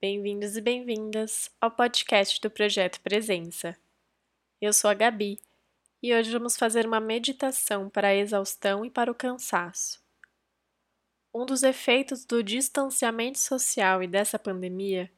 Bem-vindos 0.00 0.56
e 0.56 0.60
bem-vindas 0.60 1.50
ao 1.60 1.72
podcast 1.72 2.40
do 2.40 2.48
Projeto 2.48 3.00
Presença. 3.00 3.76
Eu 4.60 4.72
sou 4.72 4.88
a 4.88 4.94
Gabi 4.94 5.40
e 6.00 6.14
hoje 6.14 6.30
vamos 6.30 6.56
fazer 6.56 6.86
uma 6.86 7.00
meditação 7.00 7.90
para 7.90 8.06
a 8.06 8.14
exaustão 8.14 8.84
e 8.84 8.90
para 8.90 9.10
o 9.10 9.14
cansaço. 9.14 10.00
Um 11.34 11.44
dos 11.44 11.64
efeitos 11.64 12.24
do 12.24 12.44
distanciamento 12.44 13.40
social 13.40 14.00
e 14.00 14.06
dessa 14.06 14.38
pandemia 14.38 15.10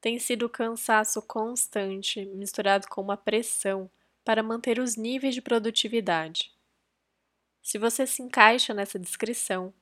tem 0.00 0.18
sido 0.18 0.46
o 0.46 0.50
cansaço 0.50 1.20
constante 1.20 2.24
misturado 2.24 2.88
com 2.88 3.02
uma 3.02 3.18
pressão 3.18 3.90
para 4.24 4.42
manter 4.42 4.78
os 4.78 4.96
níveis 4.96 5.34
de 5.34 5.42
produtividade. 5.42 6.50
Se 7.60 7.76
você 7.76 8.06
se 8.06 8.22
encaixa 8.22 8.72
nessa 8.72 8.98
descrição, 8.98 9.74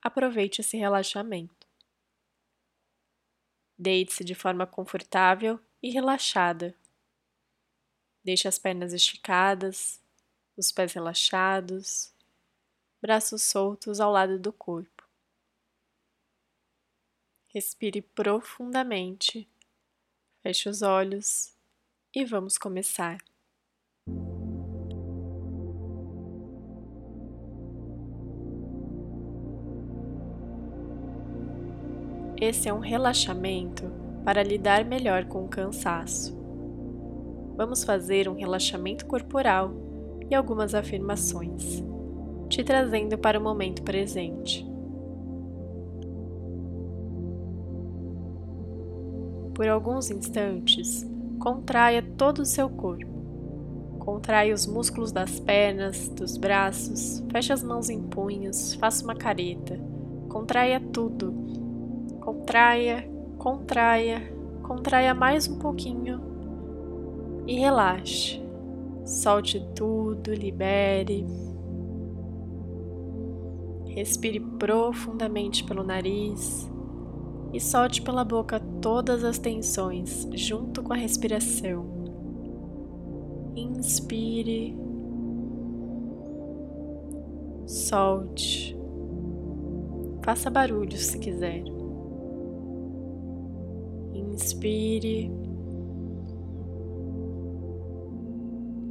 aproveite 0.00 0.60
esse 0.60 0.76
relaxamento. 0.76 1.65
Deite-se 3.78 4.24
de 4.24 4.34
forma 4.34 4.66
confortável 4.66 5.60
e 5.82 5.90
relaxada. 5.90 6.74
Deixe 8.24 8.48
as 8.48 8.58
pernas 8.58 8.92
esticadas, 8.92 10.00
os 10.56 10.72
pés 10.72 10.92
relaxados, 10.94 12.12
braços 13.00 13.42
soltos 13.42 14.00
ao 14.00 14.10
lado 14.10 14.38
do 14.38 14.52
corpo. 14.52 15.06
Respire 17.48 18.02
profundamente, 18.02 19.48
feche 20.42 20.68
os 20.68 20.82
olhos 20.82 21.54
e 22.14 22.24
vamos 22.24 22.58
começar. 22.58 23.18
Esse 32.38 32.68
é 32.68 32.74
um 32.74 32.80
relaxamento 32.80 33.90
para 34.22 34.42
lidar 34.42 34.84
melhor 34.84 35.24
com 35.24 35.44
o 35.44 35.48
cansaço. 35.48 36.36
Vamos 37.56 37.82
fazer 37.82 38.28
um 38.28 38.34
relaxamento 38.34 39.06
corporal 39.06 39.72
e 40.28 40.34
algumas 40.34 40.74
afirmações, 40.74 41.82
te 42.50 42.62
trazendo 42.62 43.16
para 43.16 43.40
o 43.40 43.42
momento 43.42 43.82
presente. 43.82 44.66
Por 49.54 49.66
alguns 49.66 50.10
instantes, 50.10 51.10
contraia 51.38 52.02
todo 52.02 52.40
o 52.40 52.44
seu 52.44 52.68
corpo. 52.68 53.16
Contraia 53.98 54.52
os 54.52 54.66
músculos 54.66 55.10
das 55.10 55.40
pernas, 55.40 56.10
dos 56.10 56.36
braços, 56.36 57.24
feche 57.32 57.50
as 57.50 57.62
mãos 57.62 57.88
em 57.88 58.02
punhos, 58.02 58.74
faça 58.74 59.02
uma 59.02 59.14
careta. 59.14 59.80
Contraia 60.28 60.78
tudo 60.78 61.65
Contraia, 62.20 63.08
contraia, 63.38 64.20
contraia 64.62 65.14
mais 65.14 65.48
um 65.48 65.58
pouquinho 65.58 66.20
e 67.46 67.58
relaxe. 67.58 68.42
Solte 69.04 69.64
tudo, 69.74 70.34
libere. 70.34 71.24
Respire 73.86 74.40
profundamente 74.40 75.64
pelo 75.64 75.84
nariz 75.84 76.68
e 77.52 77.60
solte 77.60 78.02
pela 78.02 78.24
boca 78.24 78.60
todas 78.82 79.24
as 79.24 79.38
tensões 79.38 80.28
junto 80.34 80.82
com 80.82 80.92
a 80.92 80.96
respiração. 80.96 81.86
Inspire, 83.54 84.76
solte, 87.64 88.76
faça 90.22 90.50
barulho 90.50 90.96
se 90.96 91.18
quiser. 91.18 91.75
Inspire 94.36 95.32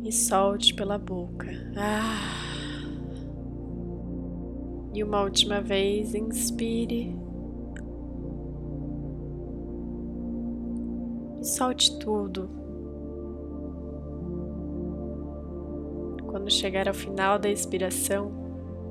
e 0.03 0.11
solte 0.11 0.73
pela 0.73 0.97
boca. 0.97 1.45
Ah. 1.77 2.33
E 4.91 5.03
uma 5.03 5.21
última 5.21 5.61
vez, 5.61 6.15
inspire 6.15 7.15
e 11.39 11.45
solte 11.45 11.99
tudo. 11.99 12.49
Quando 16.25 16.49
chegar 16.49 16.87
ao 16.87 16.93
final 16.95 17.37
da 17.37 17.51
expiração, 17.51 18.31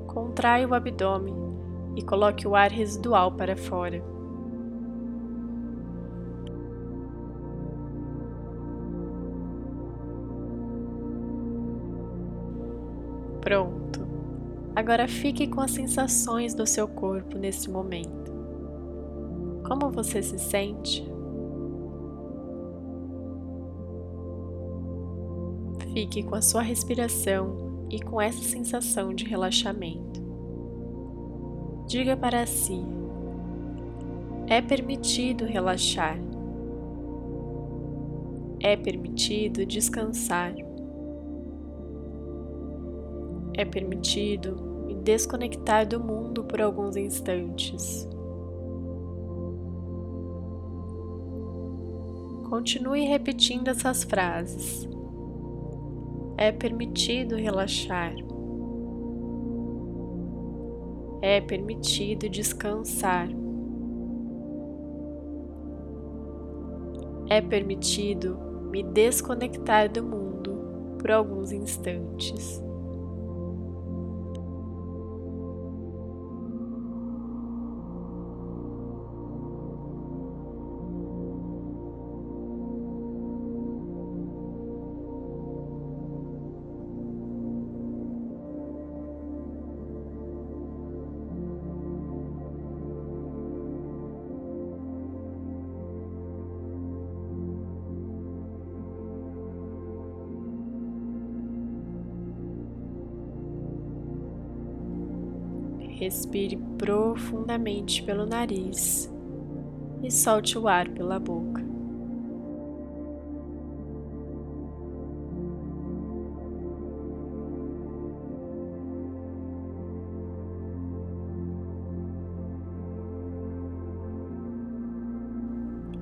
contrai 0.07 0.65
o 0.65 0.73
abdômen 0.73 1.35
e 1.97 2.01
coloque 2.01 2.47
o 2.47 2.55
ar 2.55 2.71
residual 2.71 3.33
para 3.33 3.57
fora. 3.57 4.14
Pronto. 13.45 13.99
Agora 14.75 15.07
fique 15.07 15.45
com 15.45 15.61
as 15.61 15.69
sensações 15.69 16.55
do 16.55 16.65
seu 16.65 16.87
corpo 16.87 17.37
nesse 17.37 17.69
momento. 17.69 18.33
Como 19.67 19.91
você 19.91 20.23
se 20.23 20.39
sente? 20.39 21.07
Fique 25.93 26.23
com 26.23 26.33
a 26.33 26.41
sua 26.41 26.63
respiração 26.63 27.85
e 27.91 28.01
com 28.01 28.19
essa 28.19 28.41
sensação 28.41 29.13
de 29.13 29.25
relaxamento. 29.25 30.19
Diga 31.87 32.17
para 32.17 32.47
si: 32.47 32.81
é 34.47 34.59
permitido 34.59 35.45
relaxar. 35.45 36.17
É 38.59 38.75
permitido 38.75 39.67
descansar 39.67 40.51
é 43.57 43.63
permitido 43.63 44.55
me 44.85 44.95
desconectar 44.95 45.87
do 45.87 45.99
mundo 45.99 46.43
por 46.43 46.61
alguns 46.61 46.97
instantes. 46.97 48.07
Continue 52.49 53.05
repetindo 53.05 53.69
essas 53.69 54.03
frases. 54.03 54.87
É 56.37 56.51
permitido 56.51 57.35
relaxar. 57.35 58.13
É 61.21 61.39
permitido 61.39 62.29
descansar. 62.29 63.29
É 67.29 67.41
permitido 67.41 68.37
me 68.69 68.83
desconectar 68.83 69.89
do 69.89 70.03
mundo 70.03 70.97
por 70.99 71.09
alguns 71.09 71.51
instantes. 71.51 72.61
Respire 105.95 106.57
profundamente 106.77 108.03
pelo 108.03 108.25
nariz 108.25 109.09
e 110.03 110.11
solte 110.11 110.57
o 110.57 110.67
ar 110.67 110.89
pela 110.89 111.17
boca. 111.17 111.63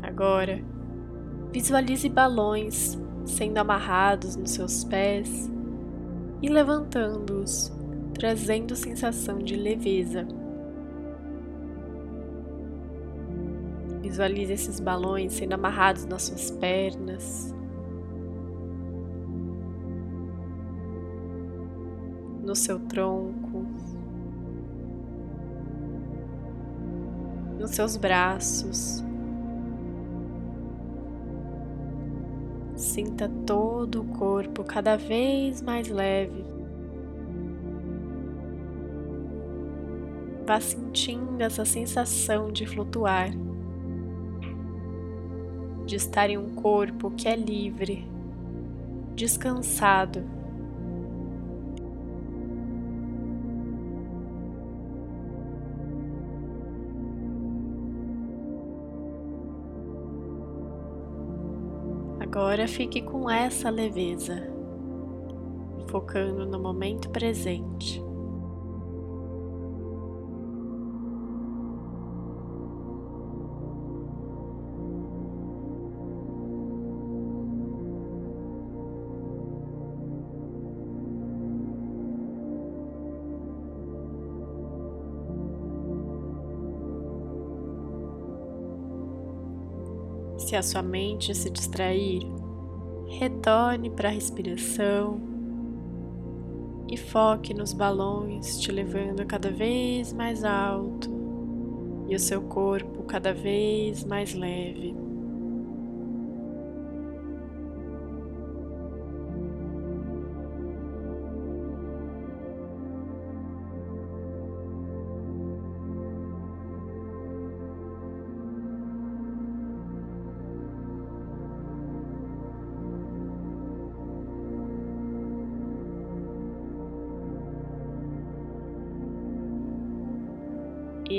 Agora, 0.02 0.60
visualize 1.52 2.10
balões 2.10 2.98
sendo 3.26 3.60
amarrados 3.60 4.36
nos 4.36 4.52
seus 4.52 4.84
pés 4.84 5.52
e 6.42 6.50
levantando-os 6.50 7.73
trazendo 8.14 8.76
sensação 8.76 9.40
de 9.40 9.56
leveza. 9.56 10.28
Visualize 14.02 14.54
esses 14.54 14.80
balões 14.80 15.34
sendo 15.34 15.54
amarrados 15.54 16.06
nas 16.06 16.24
suas 16.24 16.52
pernas, 16.52 17.54
no 22.44 22.56
seu 22.56 22.80
tronco, 22.80 23.66
nos 27.60 27.72
seus 27.72 27.98
braços, 27.98 29.04
Sinta 32.76 33.30
todo 33.46 34.02
o 34.02 34.06
corpo 34.06 34.64
cada 34.64 34.98
vez 34.98 35.62
mais 35.62 35.88
leve. 35.88 36.44
Vá 40.46 40.60
sentindo 40.60 41.42
essa 41.42 41.64
sensação 41.64 42.52
de 42.52 42.66
flutuar, 42.66 43.30
de 45.86 45.96
estar 45.96 46.30
em 46.30 46.38
um 46.38 46.54
corpo 46.54 47.12
que 47.12 47.30
é 47.30 47.36
livre, 47.36 48.06
descansado. 49.16 50.22
Agora 62.20 62.68
fique 62.68 63.02
com 63.02 63.30
essa 63.30 63.70
leveza, 63.70 64.52
focando 65.88 66.46
no 66.46 66.60
momento 66.60 67.10
presente. 67.12 68.13
Se 90.44 90.58
a 90.58 90.62
sua 90.62 90.84
mente 90.84 91.34
se 91.34 91.50
distrair, 91.50 92.22
retorne 93.08 93.90
para 93.90 94.10
a 94.10 94.12
respiração 94.12 95.20
e 96.88 96.98
foque 96.98 97.54
nos 97.54 97.72
balões 97.72 98.60
te 98.60 98.70
levando 98.70 99.26
cada 99.26 99.50
vez 99.50 100.12
mais 100.12 100.44
alto 100.44 101.10
e 102.10 102.16
o 102.16 102.20
seu 102.20 102.42
corpo 102.42 103.04
cada 103.04 103.34
vez 103.34 104.04
mais 104.04 104.34
leve. 104.34 104.94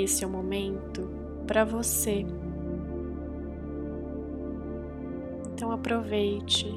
Esse 0.03 0.23
é 0.23 0.27
o 0.27 0.29
momento 0.29 1.09
para 1.47 1.63
você. 1.63 2.25
Então 5.53 5.71
aproveite. 5.71 6.67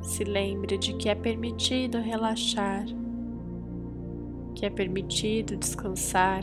Se 0.00 0.24
lembre 0.24 0.78
de 0.78 0.94
que 0.94 1.08
é 1.08 1.14
permitido 1.14 1.98
relaxar, 1.98 2.84
que 4.54 4.66
é 4.66 4.70
permitido 4.70 5.56
descansar 5.56 6.42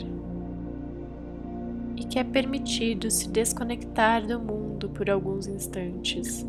e 1.98 2.04
que 2.06 2.18
é 2.18 2.24
permitido 2.24 3.12
se 3.12 3.28
desconectar 3.30 4.26
do 4.26 4.40
mundo 4.40 4.90
por 4.90 5.10
alguns 5.10 5.48
instantes. 5.48 6.46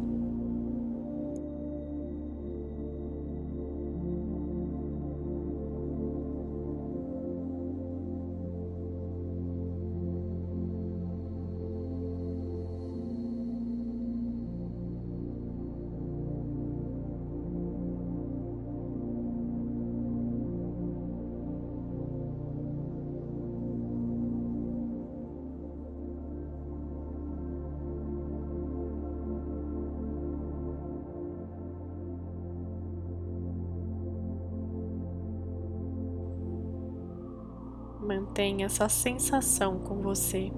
Mantenha 38.03 38.65
essa 38.65 38.89
sensação 38.89 39.79
com 39.81 39.97
você. 40.01 40.51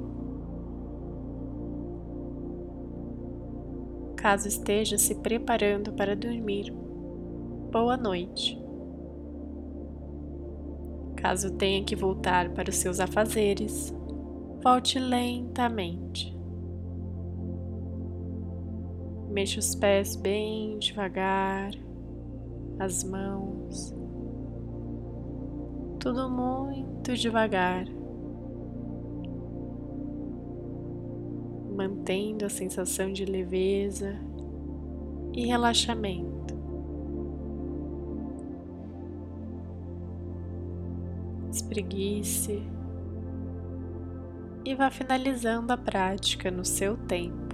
Caso 4.16 4.46
esteja 4.46 4.96
se 4.96 5.16
preparando 5.16 5.92
para 5.92 6.14
dormir, 6.14 6.72
boa 7.72 7.96
noite. 7.96 8.56
Caso 11.16 11.52
tenha 11.56 11.82
que 11.82 11.96
voltar 11.96 12.50
para 12.50 12.70
os 12.70 12.76
seus 12.76 13.00
afazeres, 13.00 13.92
volte 14.62 15.00
lentamente. 15.00 16.32
Mexa 19.28 19.58
os 19.58 19.74
pés 19.74 20.14
bem 20.14 20.78
devagar, 20.78 21.72
as 22.78 23.02
mãos 23.02 23.92
tudo 26.02 26.28
muito 26.28 27.14
devagar, 27.14 27.84
mantendo 31.76 32.44
a 32.44 32.48
sensação 32.48 33.12
de 33.12 33.24
leveza 33.24 34.18
e 35.32 35.46
relaxamento. 35.46 36.56
Espreguice 41.52 42.60
e 44.64 44.74
vá 44.74 44.90
finalizando 44.90 45.72
a 45.72 45.76
prática 45.76 46.50
no 46.50 46.64
seu 46.64 46.96
tempo. 46.96 47.51